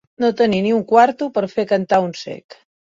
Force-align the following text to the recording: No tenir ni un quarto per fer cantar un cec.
No 0.23 0.29
tenir 0.39 0.61
ni 0.67 0.71
un 0.79 0.81
quarto 0.93 1.29
per 1.37 1.47
fer 1.55 1.69
cantar 1.77 2.05
un 2.11 2.15
cec. 2.27 2.63